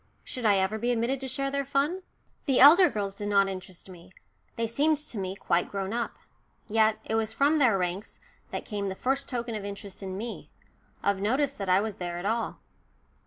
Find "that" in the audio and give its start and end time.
8.49-8.65, 11.53-11.69